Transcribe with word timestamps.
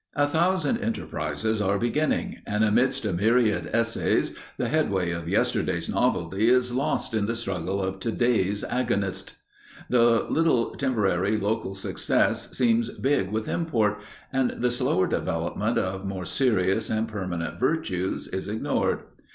A 0.15 0.27
thousand 0.27 0.79
enterprises 0.79 1.61
are 1.61 1.77
beginning, 1.77 2.37
and 2.47 2.63
amidst 2.63 3.05
a 3.05 3.13
myriad 3.13 3.69
essays 3.71 4.31
the 4.57 4.67
headway 4.67 5.11
of 5.11 5.29
yesterday's 5.29 5.87
novelty 5.87 6.49
is 6.49 6.73
lost 6.73 7.13
in 7.13 7.27
the 7.27 7.35
struggle 7.35 7.79
of 7.79 7.99
today's 7.99 8.63
agonists. 8.63 9.33
The 9.91 10.23
little, 10.27 10.71
temporary, 10.71 11.37
local 11.37 11.75
success 11.75 12.49
seems 12.57 12.89
big 12.89 13.29
with 13.29 13.47
import, 13.47 13.99
and 14.33 14.55
the 14.57 14.71
slower 14.71 15.05
development 15.05 15.77
of 15.77 16.03
more 16.03 16.25
serious 16.25 16.89
and 16.89 17.07
permanent 17.07 17.59
virtues 17.59 18.27
is 18.27 18.47
ignored. 18.47 19.01